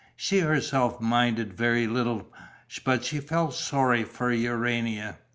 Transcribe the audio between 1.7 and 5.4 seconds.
little, but she felt sorry for Urania.